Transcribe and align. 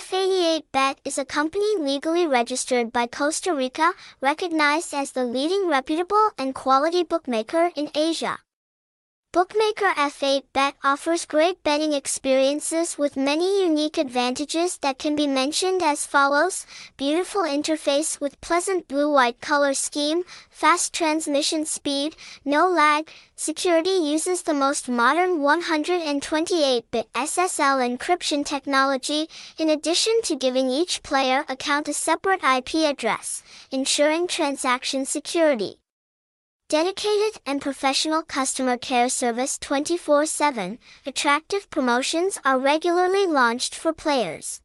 F88Bet 0.00 0.96
is 1.04 1.18
a 1.18 1.26
company 1.26 1.76
legally 1.76 2.26
registered 2.26 2.90
by 2.90 3.06
Costa 3.06 3.52
Rica, 3.54 3.92
recognized 4.22 4.94
as 4.94 5.12
the 5.12 5.24
leading 5.24 5.68
reputable 5.68 6.30
and 6.38 6.54
quality 6.54 7.04
bookmaker 7.04 7.70
in 7.76 7.90
Asia. 7.94 8.38
Bookmaker 9.32 9.94
F8Bet 9.94 10.72
offers 10.82 11.24
great 11.24 11.62
betting 11.62 11.92
experiences 11.92 12.98
with 12.98 13.16
many 13.16 13.62
unique 13.62 13.96
advantages 13.96 14.78
that 14.78 14.98
can 14.98 15.14
be 15.14 15.28
mentioned 15.28 15.84
as 15.84 16.04
follows. 16.04 16.66
Beautiful 16.96 17.42
interface 17.42 18.20
with 18.20 18.40
pleasant 18.40 18.88
blue-white 18.88 19.40
color 19.40 19.72
scheme, 19.72 20.24
fast 20.50 20.92
transmission 20.92 21.64
speed, 21.64 22.16
no 22.44 22.68
lag. 22.68 23.08
Security 23.36 23.90
uses 23.90 24.42
the 24.42 24.52
most 24.52 24.88
modern 24.88 25.38
128-bit 25.38 27.12
SSL 27.12 27.78
encryption 27.86 28.44
technology, 28.44 29.28
in 29.56 29.70
addition 29.70 30.20
to 30.24 30.34
giving 30.34 30.68
each 30.68 31.04
player 31.04 31.44
account 31.48 31.86
a 31.86 31.94
separate 31.94 32.42
IP 32.42 32.74
address, 32.84 33.44
ensuring 33.70 34.26
transaction 34.26 35.04
security. 35.04 35.76
Dedicated 36.70 37.42
and 37.46 37.60
professional 37.60 38.22
customer 38.22 38.76
care 38.76 39.08
service 39.08 39.58
24-7, 39.58 40.78
attractive 41.04 41.68
promotions 41.68 42.38
are 42.44 42.60
regularly 42.60 43.26
launched 43.26 43.74
for 43.74 43.92
players. 43.92 44.60